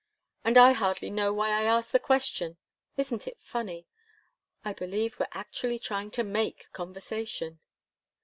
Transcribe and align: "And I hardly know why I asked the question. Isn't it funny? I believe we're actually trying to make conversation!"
"And 0.43 0.57
I 0.57 0.71
hardly 0.71 1.11
know 1.11 1.31
why 1.31 1.49
I 1.51 1.61
asked 1.65 1.91
the 1.91 1.99
question. 1.99 2.57
Isn't 2.97 3.27
it 3.27 3.37
funny? 3.39 3.85
I 4.65 4.73
believe 4.73 5.19
we're 5.19 5.27
actually 5.33 5.77
trying 5.77 6.09
to 6.17 6.23
make 6.23 6.73
conversation!" 6.73 7.59